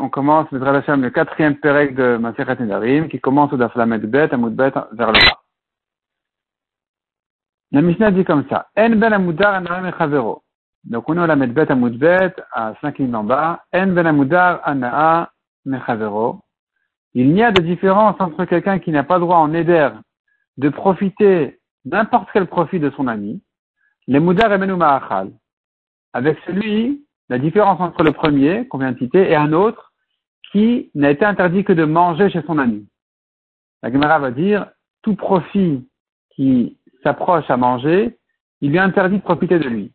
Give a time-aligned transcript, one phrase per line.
[0.00, 5.12] on commence le quatrième perek de Masechet Nedarim qui commence d'Aflamed Bet, Amoud Bet vers
[5.12, 5.40] le bas.
[7.72, 10.42] La Mishnah dit comme ça, En ben amudar ana'a mechavero.
[10.84, 14.06] Donc on est au Lamed Bet Amoud Bet, à 5 lignes en bas, En ben
[14.06, 15.30] amudar ana'a
[15.64, 16.40] mechavero.
[17.14, 19.90] Il n'y a de différence entre quelqu'un qui n'a pas droit en Neder
[20.56, 23.42] de profiter n'importe quel profit de son ami,
[24.06, 25.30] les mudar emenu ma'achal,
[26.12, 29.92] avec celui la différence entre le premier, qu'on vient de citer, et un autre
[30.52, 32.86] qui n'a été interdit que de manger chez son ami.
[33.82, 34.66] La Gemara va dire,
[35.02, 35.86] tout profit
[36.30, 38.18] qui s'approche à manger,
[38.60, 39.92] il lui est interdit de profiter de lui.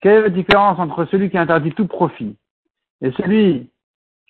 [0.00, 2.36] Quelle est la différence entre celui qui a interdit tout profit
[3.02, 3.70] et celui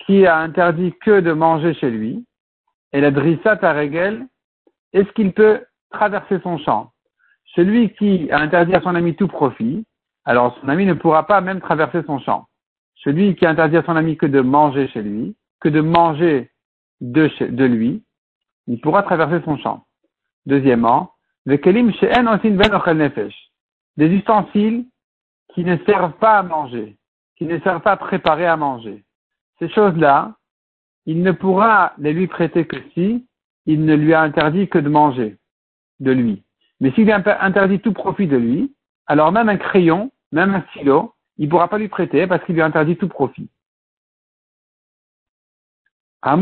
[0.07, 2.27] qui a interdit que de manger chez lui?
[2.93, 4.27] Et la drissat à régel,
[4.93, 6.93] est-ce qu'il peut traverser son champ?
[7.55, 9.87] Celui qui a interdit à son ami tout profit,
[10.25, 12.47] alors son ami ne pourra pas même traverser son champ.
[12.97, 16.51] Celui qui interdit à son ami que de manger chez lui, que de manger
[17.01, 18.05] de, lui,
[18.69, 19.85] il pourra traverser son champ.
[20.47, 21.13] Deuxièmement,
[21.47, 21.59] ben
[23.97, 24.87] des ustensiles
[25.55, 26.97] qui ne servent pas à manger,
[27.37, 29.05] qui ne servent pas à préparer à manger.
[29.59, 30.37] Ces choses-là,
[31.07, 33.27] il ne pourra les lui prêter que si
[33.67, 35.37] il ne lui a interdit que de manger
[36.01, 36.45] de lui.
[36.81, 38.75] Mais s'il interdit tout profit de lui,
[39.07, 42.55] alors même un crayon, même un stylo, il ne pourra pas lui prêter parce qu'il
[42.55, 43.49] lui interdit tout profit.
[46.25, 46.37] La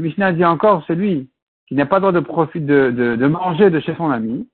[0.00, 1.30] Mishnah dit encore celui
[1.66, 4.48] qui n'a pas droit de, profit, de, manger de chez son ami,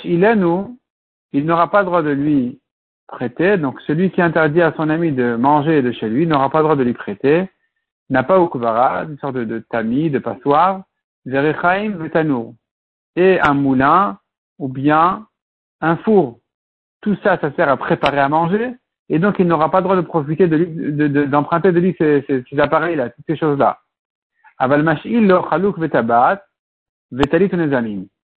[1.31, 2.59] il n'aura pas droit de lui
[3.07, 6.61] prêter, donc celui qui interdit à son ami de manger de chez lui n'aura pas
[6.61, 7.49] droit de lui prêter,
[8.09, 10.83] n'a pas au kuvara, une sorte de, tamis, de passoire,
[11.25, 11.93] verechaim
[13.15, 14.17] et un moulin
[14.59, 15.25] ou bien
[15.81, 16.39] un four.
[17.01, 18.75] Tout ça, ça sert à préparer à manger,
[19.07, 23.09] et donc il n'aura pas le droit de profiter d'emprunter de, lui ces, ces, appareils-là,
[23.09, 23.79] toutes ces choses-là.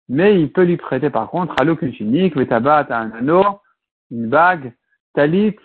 [0.09, 3.59] Mais il peut lui prêter par contre chalouk une chinique, vetabat un anneau,
[4.12, 4.74] une bague,
[5.13, 5.56] talit,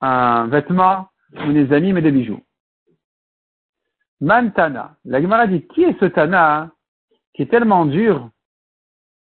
[0.00, 1.08] un vêtement,
[1.46, 2.40] ou des amis et des bijoux.
[4.20, 4.96] Mantana.
[5.04, 6.70] La Gemara dit, qui est ce Tana
[7.34, 8.28] qui est tellement dur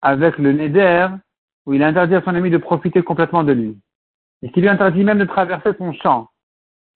[0.01, 1.07] avec le Neder
[1.65, 3.77] où il interdit à son ami de profiter complètement de lui
[4.41, 6.29] et qui lui interdit même de traverser son champ.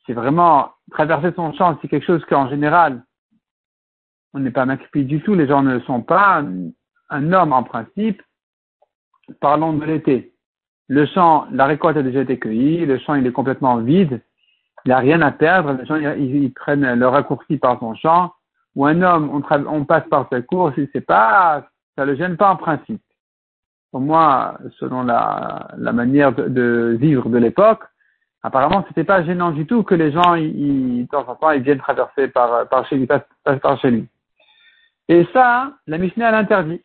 [0.06, 3.04] C'est vraiment traverser son champ, c'est quelque chose qu'en général,
[4.34, 6.44] on n'est pas m'occuper du tout, les gens ne sont pas
[7.10, 8.22] un homme en principe.
[9.40, 10.34] Parlons de l'été.
[10.88, 14.22] Le champ, la récolte a déjà été cueillie, le champ il est complètement vide,
[14.86, 18.34] il n'a rien à perdre, les gens ils, prennent le raccourci par son champ,
[18.76, 21.66] ou un homme, on, on passe par sa course, c'est pas,
[21.96, 23.02] ça le gêne pas en principe.
[23.92, 27.84] Pour moi, selon la, manière de, vivre de l'époque,
[28.42, 31.78] apparemment, c'était pas gênant du tout que les gens, de temps en temps, ils viennent
[31.78, 34.08] traverser par, chez lui.
[35.10, 36.82] Et ça, la Mishnah, elle interdit.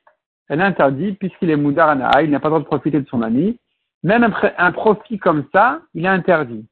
[0.49, 3.59] Elle interdit, puisqu'il est Moudarana, il n'a pas le droit de profiter de son ami.
[4.03, 6.67] Même un, un profit comme ça, il est interdit.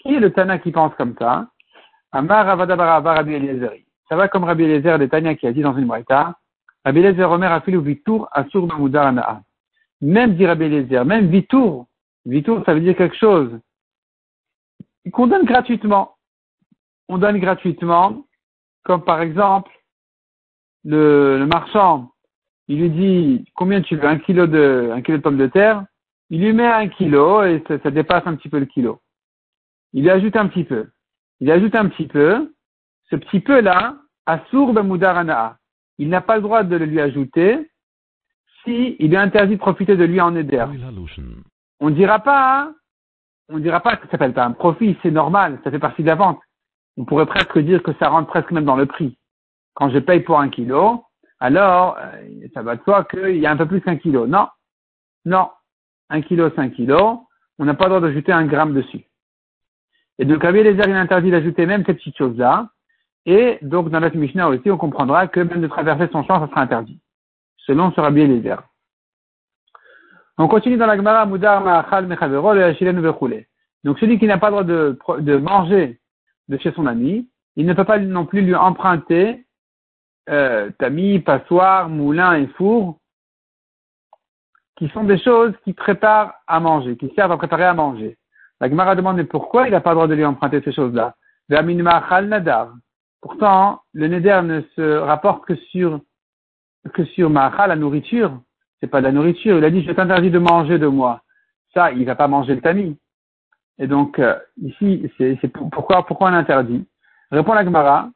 [0.00, 1.46] Qui est le Tana qui pense comme ça?
[2.12, 3.84] Amar Rabbi Eliezer.
[4.08, 6.34] Ça va comme Rabbi Eliezer de Tania qui a dit dans une moïta.
[6.86, 9.42] Rabbi Omer a fait le vitour Anaa.
[10.00, 10.68] Même dit Rabbi
[11.04, 11.88] même vitour.
[12.24, 13.58] Vitour, ça veut dire quelque chose
[15.12, 16.16] qu'on donne gratuitement.
[17.08, 18.24] On donne gratuitement,
[18.84, 19.70] comme par exemple,
[20.84, 22.12] le, marchand,
[22.68, 25.84] il lui dit combien tu veux, un kilo de, un de pommes de terre,
[26.30, 29.00] il lui met un kilo et ça, dépasse un petit peu le kilo
[29.92, 30.90] il lui ajoute un petit peu.
[31.40, 32.54] Il ajoute un petit peu.
[33.08, 35.56] Ce petit peu-là, Asur Bamoudarana.
[35.98, 37.70] Il n'a pas le droit de le lui ajouter
[38.64, 40.64] si il est interdit de profiter de lui en éder.
[41.80, 42.72] On dira pas,
[43.48, 46.08] on dira pas que ça s'appelle pas un profit, c'est normal, ça fait partie de
[46.08, 46.40] la vente.
[46.96, 49.18] On pourrait presque dire que ça rentre presque même dans le prix.
[49.74, 51.04] Quand je paye pour un kilo,
[51.38, 54.26] alors euh, ça va de soi qu'il y a un peu plus qu'un kilo.
[54.26, 54.48] Non,
[55.24, 55.50] non,
[56.08, 57.26] un kilo, c'est un kilo.
[57.58, 59.04] On n'a pas le droit d'ajouter un gramme dessus.
[60.18, 62.70] Et donc Rabbi Eliezer, il interdit d'ajouter même ces petites choses-là.
[63.26, 66.48] Et donc dans notre Mishnah aussi, on comprendra que même de traverser son champ, ça
[66.48, 67.00] sera interdit.
[67.58, 68.62] Selon ce Rabbi Eliezer.
[70.38, 73.44] On continue dans la Gemara, Moudar Ma'achal Mechavero, le
[73.84, 75.98] Donc celui qui n'a pas le droit de, manger
[76.48, 79.44] de chez son ami, il ne peut pas non plus lui emprunter
[80.28, 82.98] euh, tamis, passoire, moulin et four,
[84.76, 88.18] qui sont des choses qui préparent à manger, qui servent à préparer à manger.
[88.60, 91.14] La Gemara demande pourquoi il n'a pas le droit de lui emprunter ces choses-là?
[93.28, 96.00] Pourtant, le neder ne se rapporte que sur
[96.94, 98.40] que sur la nourriture.
[98.78, 99.58] C'est pas de la nourriture.
[99.58, 101.22] Il a dit je t'interdis de manger de moi.
[101.74, 102.96] ça, il va pas manger le tamis.
[103.80, 106.86] Et donc, euh, ici, c'est pourquoi, pourquoi on interdit
[107.32, 108.10] Répond la Gemara.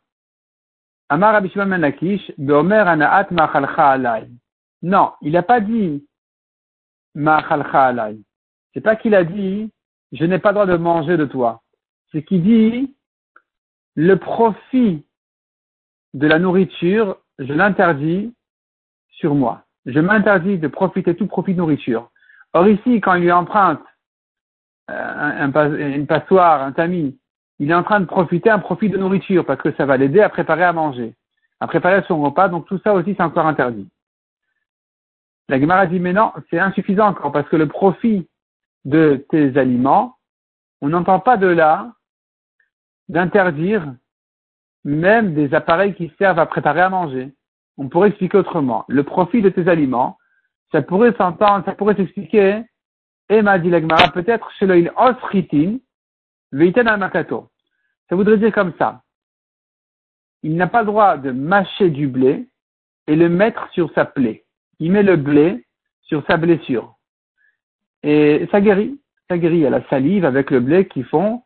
[1.08, 4.28] Amar Abishman Menakish, Beomer Anaat Machalcha Alay.
[4.80, 6.06] Non, il n'a pas dit
[7.16, 8.16] Machalcha Alay.
[8.72, 9.72] C'est pas qu'il a dit,
[10.12, 11.62] je n'ai pas le droit de manger de toi.
[12.12, 12.94] C'est qu'il dit,
[13.94, 15.04] le profit
[16.14, 18.34] de la nourriture, je l'interdis
[19.10, 19.64] sur moi.
[19.86, 22.10] Je m'interdis de profiter tout profit de nourriture.
[22.52, 23.80] Or ici, quand il lui emprunte
[24.90, 27.18] euh, une passoire, un tamis,
[27.58, 30.20] il est en train de profiter un profit de nourriture parce que ça va l'aider
[30.20, 31.14] à préparer à manger,
[31.60, 32.48] à préparer son repas.
[32.48, 33.88] Donc tout ça aussi, c'est encore interdit.
[35.48, 38.28] La Gemara dit, mais non, c'est insuffisant encore parce que le profit
[38.84, 40.16] de tes aliments,
[40.80, 41.92] on n'entend pas de là
[43.10, 43.94] d'interdire
[44.84, 47.32] même des appareils qui servent à préparer à manger.
[47.76, 48.84] On pourrait expliquer autrement.
[48.88, 50.16] Le profit de tes aliments,
[50.72, 52.62] ça pourrait s'entendre, ça pourrait s'expliquer,
[53.28, 53.70] et m'a dit
[54.14, 55.78] peut-être chez le osritin,
[56.52, 57.50] veiten al makato.
[58.08, 59.02] Ça voudrait dire comme ça.
[60.42, 62.48] Il n'a pas le droit de mâcher du blé
[63.06, 64.44] et le mettre sur sa plaie.
[64.78, 65.66] Il met le blé
[66.02, 66.94] sur sa blessure.
[68.02, 68.98] Et ça guérit.
[69.28, 69.66] Ça guérit.
[69.66, 71.42] A la salive avec le blé qui font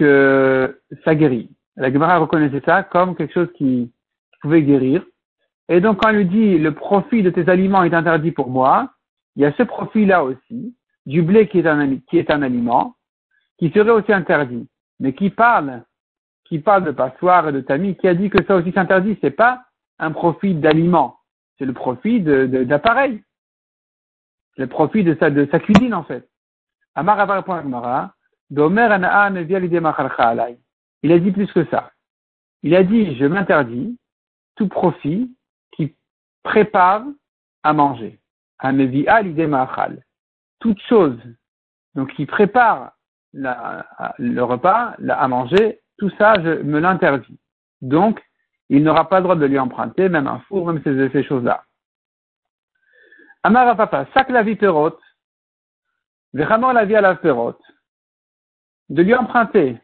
[0.00, 1.50] que ça guérit.
[1.76, 3.92] La Gemara reconnaissait ça comme quelque chose qui
[4.40, 5.04] pouvait guérir.
[5.68, 8.90] Et donc, quand on lui dit le profit de tes aliments est interdit pour moi,
[9.36, 10.74] il y a ce profit-là aussi,
[11.06, 12.96] du blé qui est, un, qui est un aliment,
[13.58, 14.68] qui serait aussi interdit.
[14.98, 15.84] Mais qui parle,
[16.44, 19.30] qui parle de passoire et de tamis, qui a dit que ça aussi s'interdit, c'est
[19.30, 19.62] pas
[19.98, 21.18] un profit d'aliment,
[21.58, 23.16] c'est le profit d'appareil.
[24.56, 26.28] De, le profit de sa, de sa cuisine, en fait.
[26.94, 27.18] Amar
[31.02, 31.92] Il a dit plus que ça.
[32.62, 33.96] Il a dit, je m'interdis
[34.56, 35.30] tout profit
[36.42, 37.04] prépare
[37.62, 38.20] à manger.
[40.60, 41.18] Toute chose
[41.94, 42.92] donc qui prépare
[43.32, 47.38] le repas à manger, tout ça, je me l'interdis.
[47.80, 48.22] Donc,
[48.68, 51.64] il n'aura pas le droit de lui emprunter, même un four, même ces, choses-là.
[53.42, 55.00] Amara papa, sac la vie perrote,
[56.32, 57.16] vraiment la vie à la
[58.90, 59.78] de lui emprunter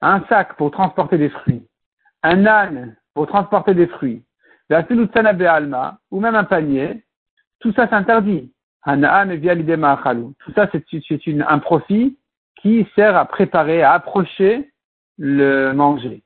[0.00, 1.66] un sac pour transporter des fruits,
[2.22, 4.24] un âne pour transporter des fruits,
[4.70, 7.04] ou même un panier,
[7.60, 8.52] tout ça s'interdit.
[8.84, 10.84] Tout ça, c'est
[11.46, 12.18] un profit
[12.56, 14.72] qui sert à préparer, à approcher
[15.18, 16.22] le manger.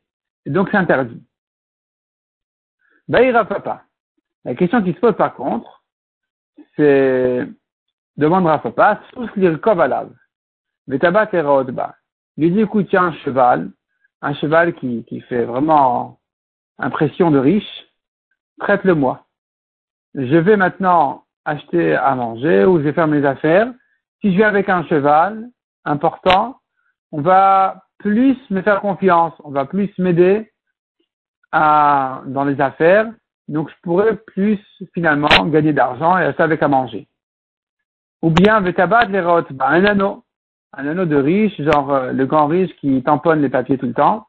[0.46, 1.22] Donc, c'est interdit.
[3.08, 3.84] Baïra papa.
[4.44, 5.82] La question qui se pose par contre,
[6.76, 7.46] c'est,
[8.16, 10.12] demande à papa, sous l'irkov alav.
[10.88, 11.40] Metabat et
[12.36, 13.70] lui dit, écoute, tiens, un cheval,
[14.20, 16.20] un cheval qui, qui fait vraiment
[16.78, 17.86] impression de riche,
[18.60, 19.26] traite-le-moi.
[20.14, 23.72] Je vais maintenant acheter à manger ou je vais faire mes affaires.
[24.20, 25.48] Si je viens avec un cheval
[25.84, 26.60] important,
[27.10, 30.52] on va plus me faire confiance, on va plus m'aider
[31.50, 33.10] à, dans les affaires.
[33.48, 34.60] Donc, je pourrais plus
[34.94, 37.08] finalement gagner d'argent et acheter avec à manger.
[38.22, 40.24] Ou bien, de les rotes, ben, un anneau.
[40.74, 43.94] Un anneau de riche, genre euh, le grand riche qui tamponne les papiers tout le
[43.94, 44.26] temps.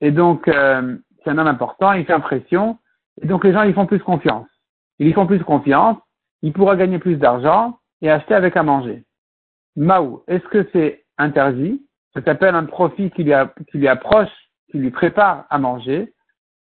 [0.00, 2.78] Et donc, euh, c'est un homme important, il fait impression.
[3.20, 4.48] Et donc les gens ils font plus confiance.
[4.98, 5.98] Ils y font plus confiance,
[6.42, 9.04] il pourra gagner plus d'argent et acheter avec à manger.
[9.76, 11.84] Maou, est-ce que c'est interdit?
[12.14, 13.32] Ça s'appelle un profit qui lui,
[13.70, 14.30] qui lui approche,
[14.70, 16.12] qui lui prépare à manger,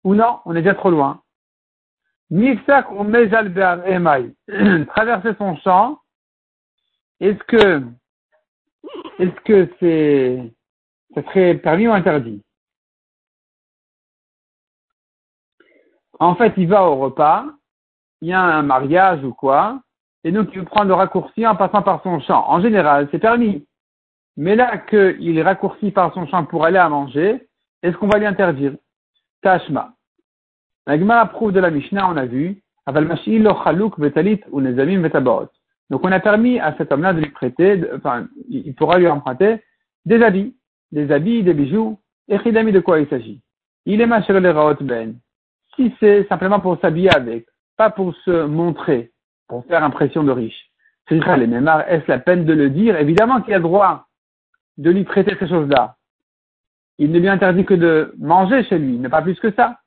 [0.03, 1.21] ou non, on est déjà trop loin.
[2.29, 4.33] Mifsak ou Emai,
[4.87, 5.99] traverser son champ,
[7.19, 7.83] est-ce que
[9.19, 10.53] est-ce que c'est
[11.15, 12.41] serait permis ou interdit?
[16.19, 17.45] En fait, il va au repas,
[18.21, 19.81] il y a un mariage ou quoi,
[20.23, 22.45] et donc il prendre le raccourci en passant par son champ.
[22.47, 23.67] En général, c'est permis.
[24.37, 27.47] Mais là qu'il est raccourci par son champ pour aller à manger,
[27.81, 28.75] est-ce qu'on va lui interdire?
[29.41, 29.93] Tashma.
[30.87, 32.63] La approuve de la Mishnah, on a vu,
[35.93, 39.61] donc on a permis à cet homme-là de lui prêter, enfin, il pourra lui emprunter
[40.07, 40.55] des habits,
[40.91, 43.43] des habits, des bijoux, et de quoi il s'agit?
[43.85, 45.13] Il est machel le ben
[45.75, 47.45] si c'est simplement pour s'habiller avec,
[47.77, 49.11] pas pour se montrer,
[49.47, 50.71] pour faire impression de riche.
[51.07, 52.97] C'est les mémoires, est-ce la peine de le dire?
[52.97, 54.07] Évidemment qu'il a le droit
[54.79, 55.97] de lui prêter ces choses-là.
[56.97, 59.77] Il ne lui interdit que de manger chez lui, mais pas plus que ça.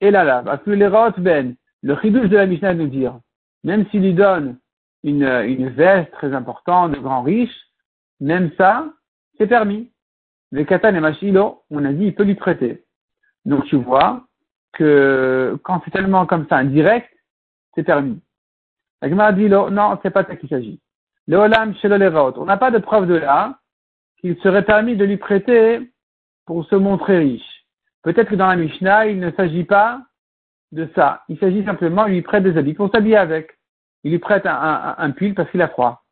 [0.00, 3.20] Et là, là, parce que les ben, le chidouche de la Mishnah nous dire,
[3.62, 4.56] même s'il lui donne
[5.02, 7.56] une, une veste très importante de grand riche,
[8.20, 8.86] même ça,
[9.38, 9.92] c'est permis.
[10.52, 12.84] Les katan et machilo, on a dit, il peut lui prêter.
[13.44, 14.24] Donc tu vois,
[14.72, 17.10] que quand c'est tellement comme ça indirect,
[17.74, 18.20] c'est permis.
[19.00, 20.80] La Gemara dit non, c'est pas ça qu'il s'agit.
[21.26, 21.74] Le olam
[22.36, 23.58] On n'a pas de preuve de là
[24.20, 25.92] qu'il serait permis de lui prêter
[26.46, 27.66] pour se montrer riche.
[28.02, 30.02] Peut-être que dans la Mishnah, il ne s'agit pas
[30.72, 31.22] de ça.
[31.28, 33.50] Il s'agit simplement, il lui prête des habits pour s'habiller avec.
[34.04, 36.02] Il lui prête un, un, un pull parce qu'il a froid.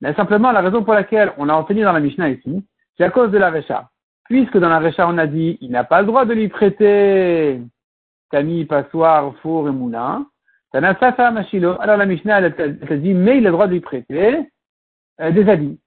[0.00, 2.64] Mais simplement, la raison pour laquelle on a enseigné dans la Mishnah ici,
[2.96, 3.90] c'est à cause de la Recha.
[4.24, 7.60] Puisque dans la Recha, on a dit, il n'a pas le droit de lui prêter
[8.30, 10.26] tamis, passoire, four et moulin.
[10.72, 10.94] Alors
[11.96, 14.48] la Mishnah, elle, elle, dit, mais il a le droit de lui prêter
[15.20, 15.80] euh, des habits.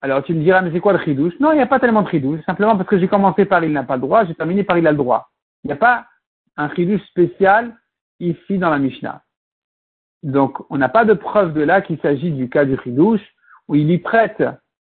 [0.00, 1.34] Alors tu me diras, mais c'est quoi le chidouche?
[1.40, 3.72] Non, il n'y a pas tellement de chidouche, simplement parce que j'ai commencé par il
[3.72, 5.30] n'a pas le droit, j'ai terminé par il a le droit.
[5.62, 6.06] Il n'y a pas
[6.56, 7.74] un chidouche spécial
[8.22, 9.22] ici dans la Mishnah.
[10.22, 13.22] Donc on n'a pas de preuve de là qu'il s'agit du cas du chidouche,
[13.68, 14.42] où il y prête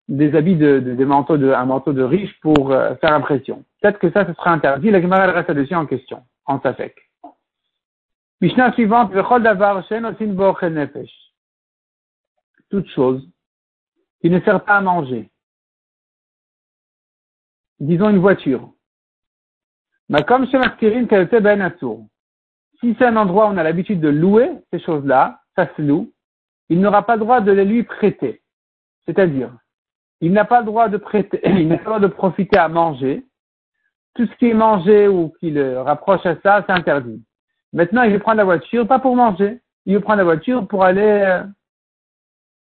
[0.07, 3.65] des habits de, de, des manteaux de, un manteau de riche pour euh, faire impression.
[3.81, 4.91] Peut-être que ça, ce sera interdit.
[4.91, 6.95] La Gemara reste là-dessus en question, en safek.
[8.41, 9.11] Mishnah suivante,
[12.69, 13.27] Toute chose
[14.21, 15.31] qui ne sert pas à manger.
[17.79, 18.69] Disons une voiture.
[20.09, 20.59] Mais comme chez
[21.39, 21.71] Ben
[22.85, 26.13] si c'est un endroit où on a l'habitude de louer ces choses-là, ça se loue,
[26.69, 28.43] il n'aura pas le droit de les lui prêter.
[29.07, 29.51] C'est-à-dire,
[30.21, 32.67] il n'a pas le droit de prêter, il n'a pas le droit de profiter à
[32.67, 33.25] manger.
[34.13, 37.23] Tout ce qui est mangé ou qui le rapproche à ça, c'est interdit.
[37.73, 39.59] Maintenant, il veut prendre la voiture, pas pour manger.
[39.87, 41.43] Il veut prendre la voiture pour aller, euh,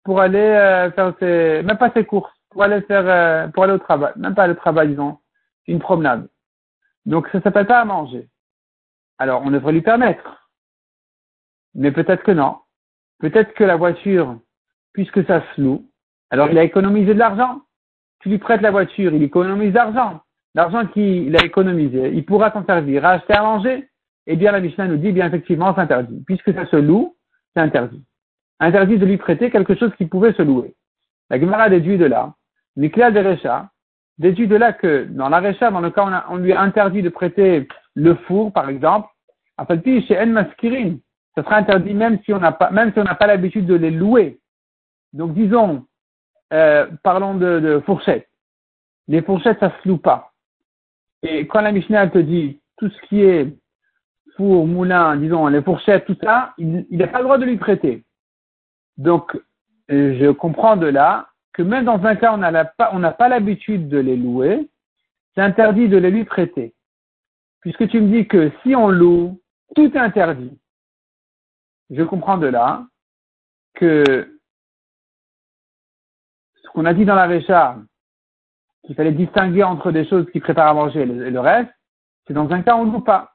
[0.03, 3.73] pour aller euh, faire ses, même pas ses courses, pour aller faire, euh, pour aller
[3.73, 5.19] au travail, même pas le travail, disons,
[5.67, 6.27] une promenade.
[7.05, 8.27] Donc, ça s'appelle pas à manger.
[9.19, 10.49] Alors, on devrait lui permettre.
[11.73, 12.57] Mais peut-être que non.
[13.19, 14.39] Peut-être que la voiture,
[14.93, 15.89] puisque ça se loue,
[16.29, 17.61] alors il a économisé de l'argent.
[18.19, 20.21] Tu lui prêtes la voiture, il économise l'argent.
[20.55, 23.87] L'argent qu'il a économisé, il pourra s'en servir acheter à manger.
[24.25, 26.23] Eh bien, la Mishnah nous dit, bien effectivement, c'est interdit.
[26.25, 27.15] Puisque ça se loue,
[27.55, 28.03] c'est interdit.
[28.59, 30.75] Interdit de lui prêter quelque chose qui pouvait se louer.
[31.29, 32.33] La Gemara déduit de là,
[32.75, 33.69] Nikla de Recha,
[34.17, 36.61] déduit de là que dans la Recha, dans le cas où on, on lui a
[36.61, 39.09] interdit de prêter le four, par exemple,
[39.57, 40.97] en fait, chez En Maskirin,
[41.35, 43.73] ce sera interdit même si on n'a pas, même si on n'a pas l'habitude de
[43.73, 44.39] les louer.
[45.13, 45.83] Donc, disons,
[46.53, 48.29] euh, parlons de, fourchettes.
[49.07, 50.31] Les fourchettes, ça se loue pas.
[51.23, 53.51] Et quand la Mishnah te dit tout ce qui est
[54.35, 58.03] four, moulin, disons, les fourchettes, tout ça, il n'a pas le droit de lui prêter.
[58.97, 59.35] Donc,
[59.89, 64.17] je comprends de là que même dans un cas on n'a pas l'habitude de les
[64.17, 64.69] louer,
[65.33, 66.75] c'est interdit de les lui prêter.
[67.61, 69.41] Puisque tu me dis que si on loue,
[69.75, 70.57] tout est interdit.
[71.89, 72.85] Je comprends de là
[73.75, 74.39] que
[76.63, 77.77] ce qu'on a dit dans la Récha,
[78.85, 81.71] qu'il fallait distinguer entre des choses qui préparent à manger et le, reste,
[82.25, 83.33] c'est dans un cas on ne loue pas.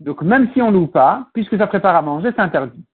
[0.00, 2.84] Donc même si on ne loue pas, puisque ça prépare à manger, c'est interdit.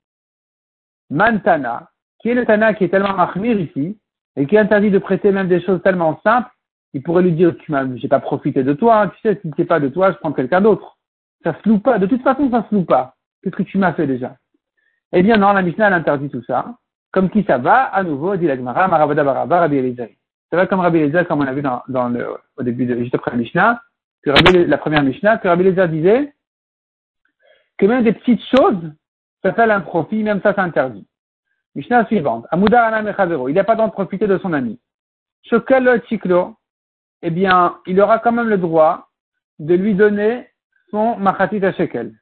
[1.11, 3.99] Mantana, qui est le Tana qui est tellement mahmir ici,
[4.37, 6.51] et qui interdit de prêter même des choses tellement simples,
[6.93, 9.65] il pourrait lui dire, tu m'as, j'ai pas profité de toi, tu sais, si c'est
[9.65, 10.99] pas de toi, je prends quelqu'un d'autre.
[11.45, 11.99] Ça se loue pas.
[11.99, 13.15] De toute façon, ça se loue pas.
[13.43, 14.37] Qu'est-ce que tu m'as fait déjà?
[15.13, 16.77] Eh bien, non, la Mishnah, elle interdit tout ça.
[17.13, 20.11] Comme qui ça va, à nouveau, dit la Gemara, Maravada Baraba, Rabbi Eliezer.
[20.51, 22.97] Ça va comme Rabbi Eliezer, comme on a vu dans, dans le, au début de,
[22.99, 23.83] juste après la Mishnah,
[24.23, 26.35] que Rabbi, la première Mishnah, que Rabbi Eliezer disait
[27.79, 28.93] que même des petites choses,
[29.43, 31.07] ça fait un profit, même ça, c'est interdit.
[31.75, 32.47] Mishnah suivante.
[32.51, 33.13] Amouda Anam
[33.49, 34.79] Il n'a pas d'en profiter de son ami.
[35.45, 36.57] Shokel Chiklo,
[37.23, 39.11] eh bien, il aura quand même le droit
[39.59, 40.49] de lui donner
[40.91, 42.15] son machatit à shekel.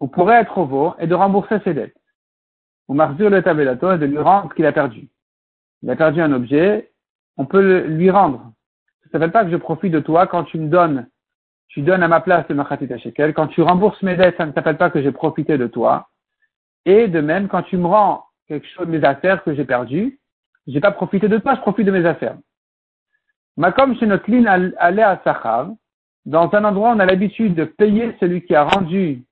[0.00, 1.96] Ou pourrait être au veau et de rembourser ses dettes.
[2.88, 5.08] Ou marzur le tabelato et de lui rendre ce qu'il a perdu.
[5.82, 6.92] Il a perdu un objet,
[7.36, 8.52] on peut le, lui rendre.
[9.02, 11.08] Ça ne s'appelle pas que je profite de toi quand tu me donnes,
[11.68, 13.34] tu donnes à ma place le machatit à shekel.
[13.34, 16.08] Quand tu rembourses mes dettes, ça ne s'appelle pas que j'ai profité de toi.
[16.86, 20.18] Et de même, quand tu me rends quelque chose, mes affaires que j'ai perdues,
[20.66, 22.36] j'ai pas profité de toi, je profite de mes affaires.
[23.56, 25.74] Notre ligne allait à Sachav,
[26.26, 29.24] dans un endroit on a l'habitude de payer celui qui a rendu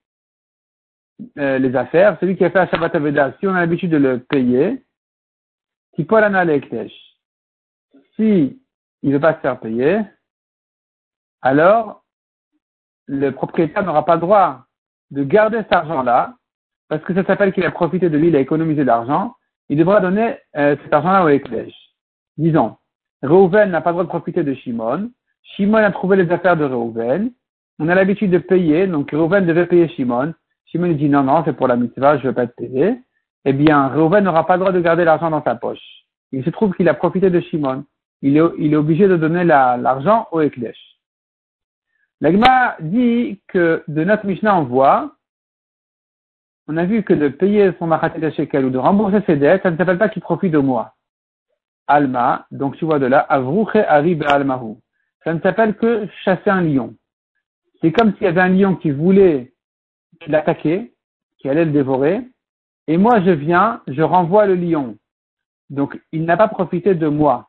[1.39, 3.97] euh, les affaires, celui qui a fait un Shabbat Aveda, si on a l'habitude de
[3.97, 4.85] le payer,
[5.97, 6.05] Si
[9.03, 10.01] il ne veut pas se faire payer,
[11.41, 12.05] alors
[13.07, 14.67] le propriétaire n'aura pas le droit
[15.11, 16.37] de garder cet argent-là,
[16.89, 19.35] parce que ça s'appelle qu'il a profité de lui, il a économisé de l'argent,
[19.69, 21.75] il devra donner euh, cet argent-là au Ekdesh.
[22.37, 22.77] Disons,
[23.23, 25.11] Reuven n'a pas le droit de profiter de Shimon.
[25.43, 27.31] Shimon a trouvé les affaires de Reuven.
[27.79, 30.35] On a l'habitude de payer, donc Reuven devait payer Shimon.
[30.67, 32.99] Shimon dit non, non, c'est pour la mitzvah, je ne veux pas te payer.
[33.45, 35.83] Eh bien, Reuven n'aura pas le droit de garder l'argent dans sa poche.
[36.33, 37.85] Il se trouve qu'il a profité de Shimon.
[38.23, 40.79] Il est, obligé de donner l'argent au Ekdesh.
[42.21, 45.13] L'Agma dit que de notre Mishnah, on voit
[46.69, 49.71] on a vu que de payer son de shekel ou de rembourser ses dettes, ça
[49.71, 50.95] ne s'appelle pas qu'il profite de moi.
[51.87, 54.77] Alma, donc tu vois de là, avruche arrive almahu.
[55.25, 56.95] Ça ne s'appelle que chasser un lion.
[57.81, 59.53] C'est comme s'il y avait un lion qui voulait
[60.27, 60.95] l'attaquer,
[61.39, 62.23] qui allait le dévorer,
[62.87, 64.97] et moi je viens, je renvoie le lion.
[65.71, 67.49] Donc il n'a pas profité de moi.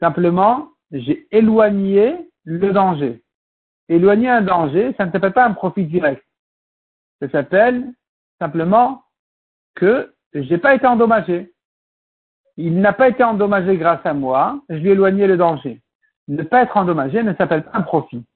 [0.00, 3.22] Simplement, j'ai éloigné le danger.
[3.88, 6.24] Éloigner un danger, ça ne s'appelle pas un profit direct.
[7.20, 7.92] Ça s'appelle
[8.38, 9.02] simplement
[9.74, 11.52] que je n'ai pas été endommagé.
[12.60, 15.80] Il n'a pas été endommagé grâce à moi, je lui ai éloigné le danger.
[16.26, 18.26] Ne pas être endommagé ne s'appelle pas un profit.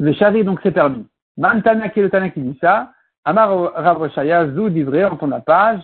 [0.00, 1.06] Le chari, donc, c'est permis.
[1.36, 2.92] Mantana qui le Tana qui dit ça.
[3.24, 5.82] Amar Rav Zou divré, on tourne la page.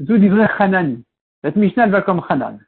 [0.00, 1.04] Zou divré Hanani.
[1.42, 2.58] Cette Mishnah, va comme Hanan.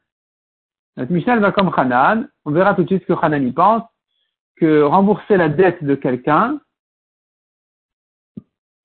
[0.99, 2.29] Notre Mishnah, va comme Hanan.
[2.45, 3.85] On verra tout de suite ce que Hanan y pense.
[4.57, 6.61] Que rembourser la dette de quelqu'un,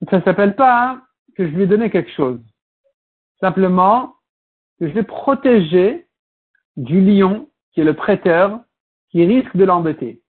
[0.10, 1.02] ça s'appelle pas hein,
[1.36, 2.40] que je lui ai donné quelque chose.
[3.40, 4.16] Simplement,
[4.80, 6.08] que je l'ai protégé
[6.78, 8.62] du lion, qui est le prêteur,
[9.10, 10.22] qui risque de l'embêter.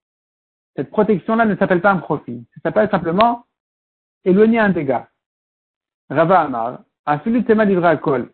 [0.76, 2.46] Cette protection-là ne s'appelle pas un profit.
[2.54, 3.44] Ça s'appelle simplement
[4.24, 5.08] éloigner un dégât.
[6.08, 8.30] Rava Amar, a tema à kol.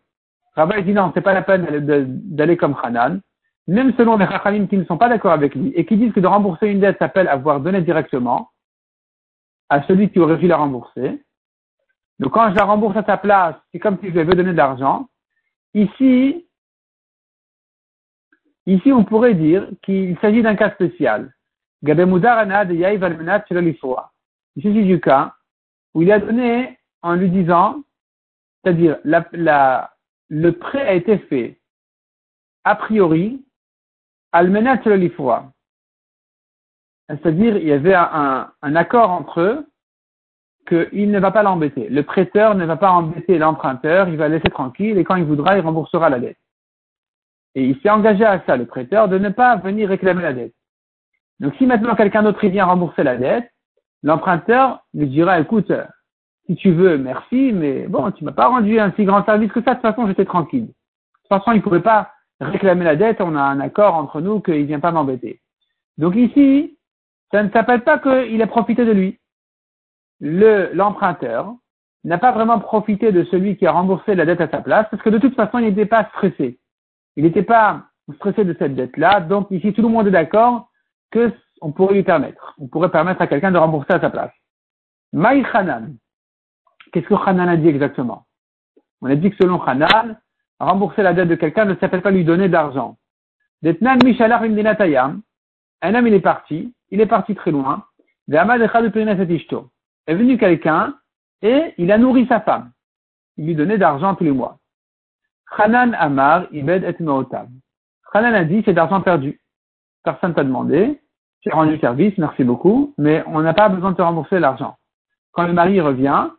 [0.55, 3.21] Rabbi dit non, c'est pas la peine d'aller comme Hanan,
[3.67, 6.19] même selon les Chachamim qui ne sont pas d'accord avec lui et qui disent que
[6.19, 8.49] de rembourser une dette s'appelle avoir donné directement
[9.69, 11.23] à celui qui aurait dû la rembourser.
[12.19, 14.51] Donc quand je la rembourse à sa place, c'est comme si je lui avais donné
[14.51, 15.07] de l'argent.
[15.73, 16.45] Ici,
[18.65, 21.33] ici on pourrait dire qu'il s'agit d'un cas spécial.
[21.81, 21.95] Il
[24.63, 25.35] s'agit du cas
[25.93, 27.81] où il a donné en lui disant,
[28.63, 31.59] c'est-à-dire le prêt a été fait
[32.65, 33.45] a priori
[34.31, 35.51] almenat l'ifra.
[37.07, 39.67] C'est-à-dire, il y avait un, accord entre eux
[40.69, 41.89] qu'il ne va pas l'embêter.
[41.89, 45.57] Le prêteur ne va pas embêter l'emprunteur, il va laisser tranquille et quand il voudra,
[45.57, 46.37] il remboursera la dette.
[47.55, 50.53] Et il s'est engagé à ça, le prêteur, de ne pas venir réclamer la dette.
[51.39, 53.51] Donc si maintenant quelqu'un d'autre vient rembourser la dette,
[54.03, 55.71] l'emprunteur lui dira, écoute,
[56.45, 59.61] si tu veux, merci, mais bon, tu m'as pas rendu un si grand service que
[59.61, 60.67] ça, de toute façon, j'étais tranquille.
[60.67, 64.21] De toute façon, il ne pouvait pas réclamer la dette, on a un accord entre
[64.21, 65.41] nous qu'il ne vient pas m'embêter.
[65.97, 66.77] Donc ici,
[67.31, 69.19] ça ne s'appelle pas qu'il a profité de lui.
[70.19, 71.53] Le, l'emprunteur
[72.03, 75.03] n'a pas vraiment profité de celui qui a remboursé la dette à sa place, parce
[75.03, 76.59] que de toute façon, il n'était pas stressé.
[77.15, 77.83] Il n'était pas
[78.15, 80.69] stressé de cette dette-là, donc ici, tout le monde est d'accord
[81.11, 82.55] que on pourrait lui permettre.
[82.57, 84.31] On pourrait permettre à quelqu'un de rembourser à sa place.
[85.11, 85.43] Maï
[86.91, 88.25] Qu'est-ce que Hanan a dit exactement?
[89.01, 90.17] On a dit que selon Hanan,
[90.59, 92.97] rembourser la dette de quelqu'un ne s'appelle pas lui donner d'argent.
[95.81, 97.85] Un homme, il est parti, il est parti très loin.
[100.07, 100.95] Est venu quelqu'un
[101.41, 102.71] et il a nourri sa femme.
[103.37, 104.57] Il lui donnait d'argent tous les mois.
[105.57, 106.95] Hanan Amar, Ibed et
[108.13, 109.39] Hanan a dit, c'est d'argent perdu.
[110.03, 110.99] Personne t'a demandé,
[111.41, 114.77] j'ai rendu service, merci beaucoup, mais on n'a pas besoin de te rembourser l'argent.
[115.31, 116.29] Quand le mari revient,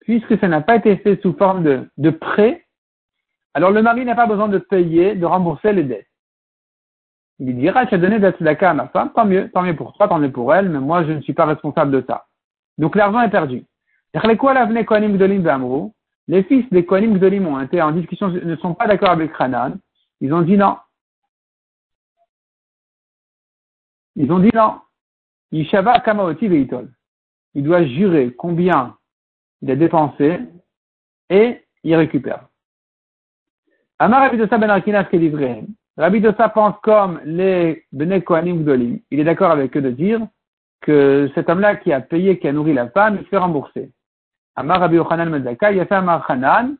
[0.00, 2.66] puisque ça n'a pas été fait sous forme de, de prêt,
[3.54, 6.06] alors le mari n'a pas besoin de payer, de rembourser les dettes.
[7.38, 10.08] Il dira, tu as donné d'Atzedaka à ma femme, tant mieux, tant mieux pour toi,
[10.08, 12.26] tant mieux pour elle, mais moi je ne suis pas responsable de ça.
[12.80, 13.62] Donc l'argent est perdu.
[16.28, 19.78] Les fils des Kohanim Gdolim ont été en discussion, ne sont pas d'accord avec Hanan.
[20.22, 20.78] Ils ont dit non.
[24.16, 24.80] Ils ont dit non.
[25.52, 26.90] Yishava Kamaoti Veitol.
[27.52, 28.96] Il doit jurer combien
[29.60, 30.38] il a dépensé
[31.28, 32.48] et il récupère.
[33.98, 35.04] Amar Rabbi Dosa ben Arkinas
[36.54, 39.00] pense comme les Bene Kohanim Gdolim.
[39.10, 40.26] Il est d'accord avec eux de dire
[40.80, 43.92] que cet homme-là qui a payé, qui a nourri la femme, il se fait rembourser.
[44.56, 46.76] Amar Rabbi Yochanan Medzaka, il a fait Amar Hanan,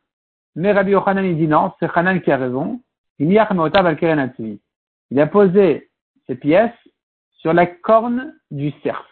[0.55, 2.81] mais Rabbi Yochanan il dit non, c'est Hanan qui a raison.
[3.19, 3.47] Il y a
[5.11, 5.91] Il a posé
[6.25, 6.71] ses pièces
[7.37, 9.05] sur la corne du cerf.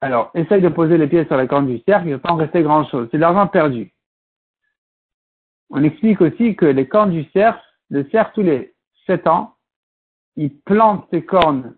[0.00, 2.32] Alors, essaye de poser les pieds sur la corne du cerf, il ne va pas
[2.32, 3.08] en rester grand-chose.
[3.10, 3.92] C'est de l'argent perdu.
[5.70, 8.74] On explique aussi que les cornes du cerf, le cerf tous les
[9.06, 9.56] sept ans,
[10.36, 11.76] il plante ses cornes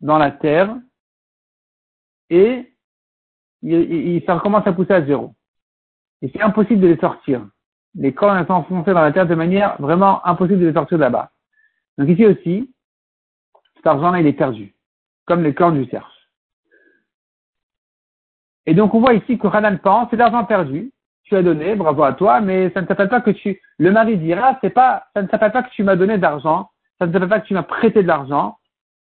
[0.00, 0.76] dans la terre
[2.32, 2.72] et
[4.26, 5.34] ça recommence à pousser à zéro.
[6.22, 7.46] Et c'est impossible de les sortir.
[7.94, 11.02] Les cornes sont enfoncées dans la terre de manière vraiment impossible de les sortir de
[11.02, 11.30] là-bas.
[11.98, 12.74] Donc ici aussi,
[13.76, 14.74] cet argent-là, il est perdu,
[15.26, 16.08] comme les cornes du cerf.
[18.66, 20.92] Et donc, on voit ici que Hanan pense, c'est l'argent perdu,
[21.24, 24.16] tu as donné, bravo à toi, mais ça ne s'appelle pas que tu, le mari
[24.18, 27.28] dira, c'est pas, ça ne s'appelle pas que tu m'as donné d'argent, ça ne s'appelle
[27.28, 28.58] pas que tu m'as prêté de l'argent,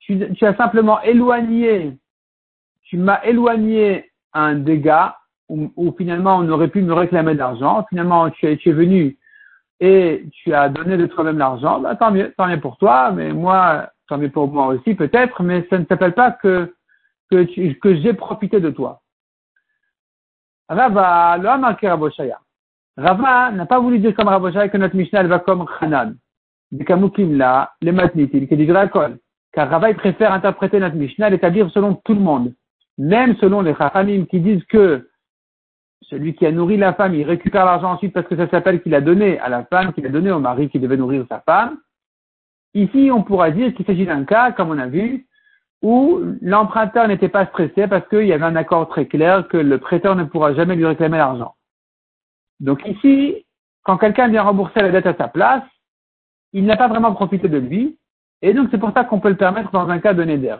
[0.01, 1.97] tu, as simplement éloigné
[2.85, 5.16] tu m'as éloigné un dégât
[5.49, 7.85] où, finalement on aurait pu me réclamer d'argent.
[7.88, 9.18] Finalement, tu, es venu
[9.81, 11.81] et tu as donné de toi-même l'argent.
[11.81, 15.42] Bah, tant mieux, tant mieux pour toi, mais moi, tant mieux pour moi aussi peut-être,
[15.42, 16.75] mais ça ne s'appelle pas que,
[17.31, 17.47] que,
[17.97, 19.01] j'ai profité de toi.
[20.68, 22.38] Rava, le marqué Raboshaya.
[22.97, 26.16] Rava n'a pas voulu dire comme Raboshaya que notre Mishnah va comme Hanan.
[29.53, 32.55] Car Rava il préfère interpréter notre Mishnah, l'établir selon tout le monde.
[32.99, 35.09] Même selon les Chachamim qui disent que
[36.03, 38.95] celui qui a nourri la femme, il récupère l'argent ensuite parce que ça s'appelle qu'il
[38.95, 41.79] a donné à la femme, qu'il a donné au mari qui devait nourrir sa femme.
[42.75, 45.27] Ici, on pourra dire qu'il s'agit d'un cas, comme on a vu,
[45.83, 49.79] où l'emprunteur n'était pas stressé parce qu'il y avait un accord très clair que le
[49.79, 51.55] prêteur ne pourra jamais lui réclamer l'argent.
[52.61, 53.45] Donc ici,
[53.83, 55.63] quand quelqu'un vient rembourser la dette à sa place,
[56.53, 57.99] il n'a pas vraiment profité de lui,
[58.41, 60.57] et donc c'est pour ça qu'on peut le permettre dans un cas de Neder.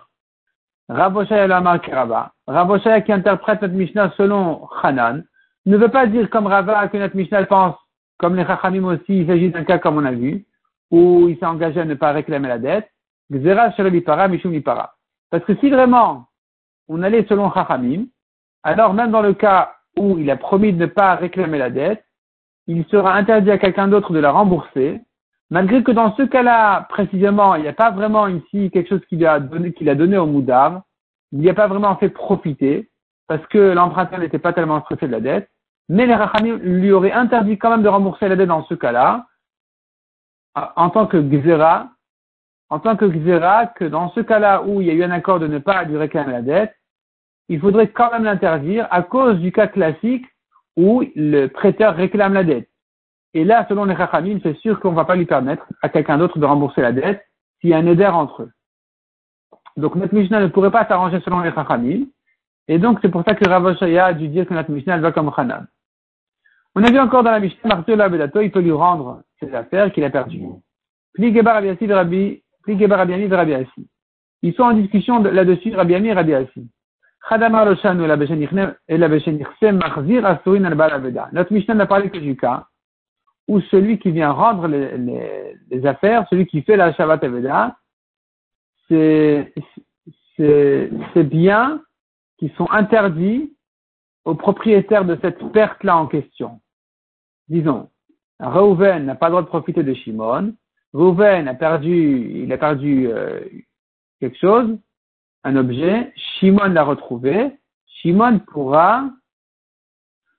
[0.89, 2.33] Raboshaya Lamar Rava.
[2.47, 5.25] Raboshaya qui interprète notre Mishnah selon Hanan,
[5.67, 7.77] ne veut pas dire comme Rava que notre Mishnah pense,
[8.19, 10.47] comme les Chachamim aussi, il s'agit d'un cas comme on a vu,
[10.91, 12.89] où il s'est engagé à ne pas réclamer la dette.
[13.33, 14.61] Gzera Mishum
[15.31, 16.27] Parce que si vraiment
[16.89, 18.07] on allait selon Chachamim,
[18.63, 22.05] alors même dans le cas où il a promis de ne pas réclamer la dette,
[22.67, 25.01] il sera interdit à quelqu'un d'autre de la rembourser,
[25.51, 29.25] malgré que dans ce cas-là, précisément, il n'y a pas vraiment ici quelque chose qu'il
[29.27, 30.83] a donné, qu'il a au Moudar,
[31.33, 32.91] il n'y a pas vraiment fait profiter,
[33.27, 35.51] parce que l'emprunteur n'était pas tellement stressé de la dette,
[35.89, 39.27] mais les Rachamim lui auraient interdit quand même de rembourser la dette dans ce cas-là,
[40.55, 41.89] en tant que Gzera,
[42.71, 45.41] en tant que Gzera, que dans ce cas-là où il y a eu un accord
[45.41, 46.75] de ne pas lui réclamer la dette,
[47.49, 50.27] il faudrait quand même l'interdire à cause du cas classique
[50.77, 52.69] où le prêteur réclame la dette.
[53.35, 56.19] Et là, selon les Chachamim, c'est sûr qu'on ne va pas lui permettre à quelqu'un
[56.19, 57.27] d'autre de rembourser la dette
[57.61, 58.53] s'il y a un éder entre eux.
[59.77, 62.07] Donc notre Mishnah ne pourrait pas s'arranger selon les Chachamim.
[62.69, 65.33] Et donc c'est pour ça que Ravoshaya a dû dire que notre Mishnah va comme
[65.37, 65.67] Hanan.
[66.77, 70.05] On a vu encore dans la Mishnah, Abedato, il peut lui rendre ses affaires qu'il
[70.05, 70.43] a perdues.
[71.19, 71.35] Ils
[74.55, 76.69] sont en discussion là-dessus, Rabbi Ami et Rabbi Assi.
[81.33, 82.67] Notre Mishnah n'a parlé que du cas
[83.49, 87.77] où celui qui vient rendre les, les, les affaires, celui qui fait la Shabbat Aveda,
[88.89, 89.53] c'est
[91.17, 91.83] biens
[92.39, 93.55] qui sont interdits
[94.25, 96.61] aux propriétaires de cette perte-là en question.
[97.49, 97.91] Disons,
[98.41, 100.55] Reuven n'a pas le droit de profiter de Shimon,
[100.93, 103.41] Reuven a perdu, il a perdu euh,
[104.21, 104.79] quelque chose,
[105.45, 107.53] un objet, Shimon l'a retrouvé,
[107.87, 109.11] Shimon pourra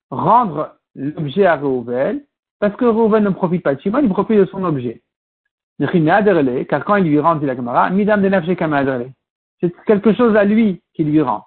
[0.10, 2.24] rendre l'objet à Reuven,
[2.65, 5.04] parce que Reuven ne profite pas de Shimon, il profite de son objet.
[5.78, 9.10] Car quand il lui rend, dit la Gemara, Midam de
[9.62, 11.45] C'est quelque chose à lui qui lui rend.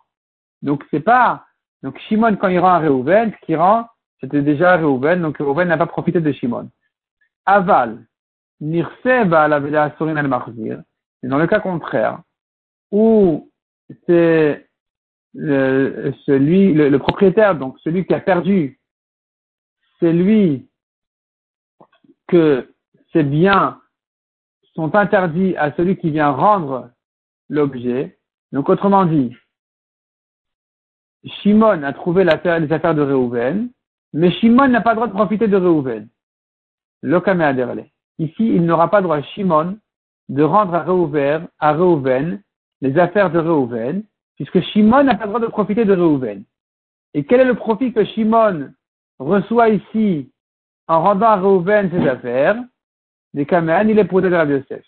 [0.62, 1.44] Donc c'est pas,
[1.83, 3.88] donc Shimon quand il rend à Reuven, ce qu'il rend,
[4.20, 6.70] c'était déjà Reuven, donc Reuven n'a pas profité de Shimon.
[7.46, 8.07] Aval,
[8.61, 10.83] Nirse la Sorin al Marzir,
[11.24, 12.20] dans le cas contraire,
[12.92, 13.50] où
[14.07, 14.68] c'est
[15.35, 18.78] le, celui, le, propriétaire, donc celui qui a perdu,
[19.98, 20.68] c'est lui
[22.29, 22.75] que
[23.12, 23.81] ses biens
[24.75, 26.91] sont interdits à celui qui vient rendre
[27.49, 28.19] l'objet.
[28.53, 29.35] Donc autrement dit,
[31.25, 32.31] Shimon a trouvé les
[32.73, 33.71] affaires de Reuven,
[34.12, 36.09] mais Shimon n'a pas le droit de profiter de Reuven.
[38.19, 39.79] Ici, il n'aura pas le droit, Shimon,
[40.29, 42.43] de rendre à Reuven, à Reuven
[42.81, 44.05] les affaires de Reuven,
[44.37, 46.45] puisque Shimon n'a pas le droit de profiter de Reuven.
[47.14, 48.71] Et quel est le profit que Shimon
[49.19, 50.31] reçoit ici
[50.88, 52.57] en rendant à Reuven ses affaires
[53.35, 54.85] Des Kaméan, il est pour de Rabbi Yosef.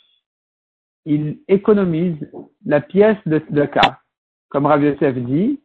[1.04, 2.16] Il économise
[2.64, 4.00] la pièce de, de cas.
[4.48, 5.60] Comme Rabbi Yosef dit,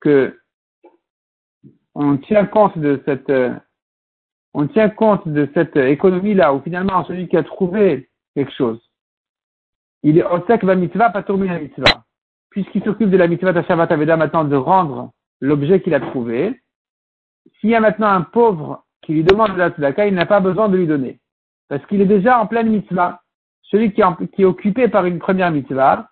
[0.00, 0.36] que
[1.94, 3.32] on tient compte de cette,
[4.54, 8.80] on tient compte de cette économie-là, où finalement, celui qui a trouvé quelque chose,
[10.02, 12.04] il est osek va mitzvah, pas tourner la mitzvah.
[12.50, 16.60] Puisqu'il s'occupe de la mitzvah de Shabbat Aveda maintenant de rendre l'objet qu'il a trouvé,
[17.58, 20.68] s'il y a maintenant un pauvre lui demande de la tzedaka, il n'a pas besoin
[20.68, 21.20] de lui donner.
[21.68, 23.20] Parce qu'il est déjà en pleine mitzvah.
[23.62, 26.08] Celui qui est, occupé par une première mitzvah,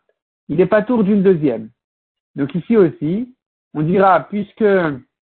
[0.49, 1.71] il n'est pas tour d'une deuxième.
[2.37, 3.35] Donc ici aussi,
[3.75, 4.65] on dira, puisque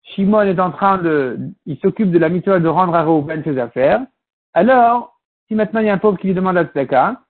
[0.03, 3.57] Shimon est en train de, il s'occupe de la mitzvah de rendre à Reuven ses
[3.57, 4.05] affaires.
[4.53, 7.21] Alors, si maintenant il y a un pauvre qui lui demande la tzedaka,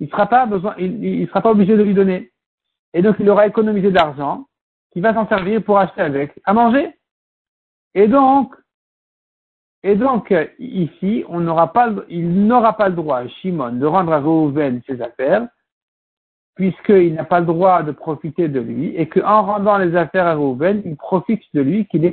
[0.00, 2.32] il sera sera pas obligé de lui donner.
[2.94, 4.46] Et donc, il aura économisé de l'argent
[4.92, 6.94] qui va s'en servir pour acheter avec à manger.
[7.94, 8.54] Et donc,
[9.84, 14.20] et donc, ici, on n'aura pas, il n'aura pas le droit, Shimon, de rendre à
[14.20, 15.48] Reuven ses affaires,
[16.54, 20.34] puisqu'il n'a pas le droit de profiter de lui, et qu'en rendant les affaires à
[20.34, 22.04] Reuven, il profite de lui, qu'il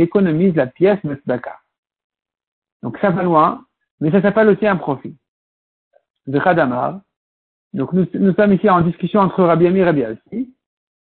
[0.00, 1.58] économise la pièce de Tzedaka.
[2.82, 3.64] Donc ça va loin,
[4.00, 5.16] mais ça s'appelle aussi un profit.
[6.26, 7.00] De Khadamar.
[7.72, 10.54] Donc nous, nous, sommes ici en discussion entre Rabbi Ami et Rabbi Assi.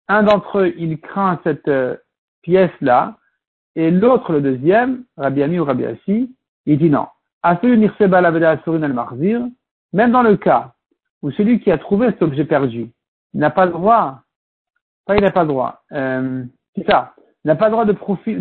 [0.09, 1.97] Un d'entre eux, il craint cette euh,
[2.43, 3.17] pièce-là,
[3.75, 6.35] et l'autre, le deuxième, Rabbi Ami ou Rabbi Assi,
[6.67, 7.07] il dit non.
[9.93, 10.73] Même dans le cas
[11.23, 12.91] où celui qui a trouvé cet objet perdu
[13.35, 14.21] n'a pas le droit,
[15.07, 16.45] pas il n'a pas le droit, euh,
[16.77, 18.37] c'est ça, n'a pas le droit de, profiter,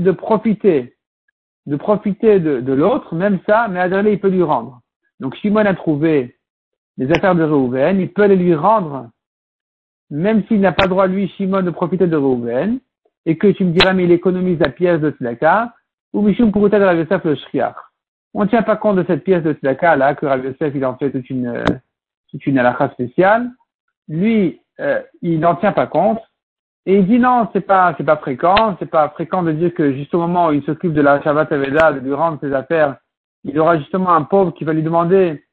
[1.66, 4.82] de profiter de, l'autre, même ça, mais Adrélé, il peut lui rendre.
[5.20, 6.36] Donc Shimon a trouvé
[6.98, 9.10] les affaires de Reuven, il peut les lui rendre,
[10.10, 12.80] même s'il n'a pas le droit, lui, Shimon, de profiter de Reuven,
[13.26, 15.74] et que tu me diras, mais il économise la pièce de Tzedaka,
[16.14, 17.76] ou Mishum pour de la le Shriach.
[18.34, 20.86] On ne tient pas compte de cette pièce de Tzedaka, là, que Rav Yosef, il
[20.86, 21.64] en fait toute une,
[22.30, 23.50] toute une halakha spéciale.
[24.08, 26.22] Lui, euh, il n'en tient pas compte.
[26.88, 29.94] Et il dit non, c'est pas, c'est pas fréquent, c'est pas fréquent de dire que
[29.94, 32.98] juste au moment où il s'occupe de la Shabbat Aveda, de lui rendre ses affaires,
[33.44, 35.44] il aura justement un pauvre qui va lui demander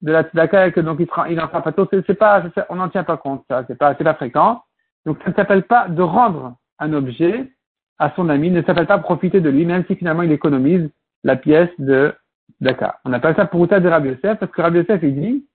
[0.00, 1.86] de la tzedaka et que donc il, il en fera pas tôt.
[1.90, 4.62] C'est, pas, on n'en tient pas compte, ça, c'est pas, c'est pas fréquent.
[5.04, 7.52] Donc ça ne s'appelle pas de rendre un objet
[7.98, 10.88] à son ami, ne s'appelle pas profiter de lui, même si finalement il économise
[11.24, 12.14] la pièce de
[12.60, 13.00] tzedaka.
[13.04, 15.46] On appelle ça pour de Rabbi Yosef, parce que Rabbi Yosef, il dit,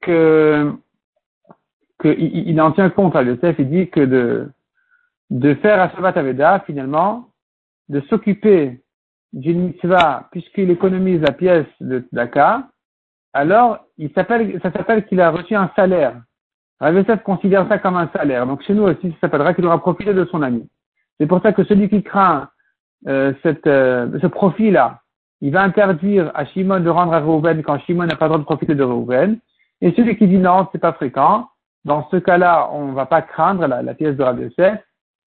[0.00, 0.72] que,
[1.98, 4.48] que il, en tient compte à Yosef, il dit que de,
[5.30, 7.28] de faire à Shabbat Aveda, finalement,
[7.88, 8.80] de s'occuper
[9.32, 12.68] d'une mitzvah, puisqu'il économise la pièce de Tzedaka,
[13.32, 16.20] alors il s'appelle, ça s'appelle qu'il a reçu un salaire.
[16.82, 18.46] Yosef considère ça comme un salaire.
[18.46, 20.68] Donc chez nous aussi, ça s'appellera qu'il aura profité de son ami.
[21.18, 22.48] C'est pour ça que celui qui craint
[23.06, 25.00] euh, cette, euh, ce profit-là,
[25.40, 28.38] il va interdire à Shimon de rendre à Reuven quand Shimon n'a pas le droit
[28.38, 29.38] de profiter de Reuven.
[29.80, 31.48] Et celui qui dit non, c'est pas fréquent,
[31.84, 34.48] dans ce cas-là, on ne va pas craindre la, pièce de Rabbi.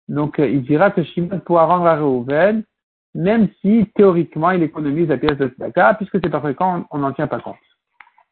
[0.07, 2.63] Donc, euh, il dira que Shimon pourra rendre à Reuven,
[3.15, 7.13] même si théoriquement il économise la pièce de Tzedaka, puisque c'est pas fréquent, on n'en
[7.13, 7.55] tient pas compte.